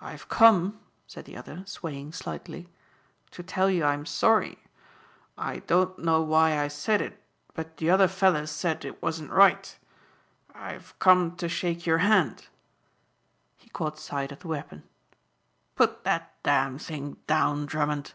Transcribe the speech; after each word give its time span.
"I've 0.00 0.28
come," 0.28 0.80
said 1.06 1.24
the 1.24 1.36
other 1.36 1.62
swaying 1.64 2.10
slightly, 2.10 2.68
"to 3.30 3.44
tell 3.44 3.70
you 3.70 3.84
I'm 3.84 4.04
sorry. 4.04 4.58
I 5.36 5.60
don't 5.60 5.96
know 6.00 6.20
why 6.22 6.58
I 6.58 6.66
said 6.66 7.00
it 7.00 7.22
but 7.54 7.76
the 7.76 7.88
other 7.88 8.08
fellers 8.08 8.50
said 8.50 8.84
it 8.84 9.00
wasn't 9.00 9.30
right. 9.30 9.78
I've 10.56 10.98
come 10.98 11.36
to 11.36 11.48
shake 11.48 11.86
your 11.86 11.98
hand." 11.98 12.48
He 13.56 13.68
caught 13.70 14.00
sight 14.00 14.32
of 14.32 14.40
the 14.40 14.48
weapon. 14.48 14.82
"Put 15.76 16.02
that 16.02 16.34
damn 16.42 16.80
thing 16.80 17.18
down, 17.28 17.66
Drummond." 17.66 18.14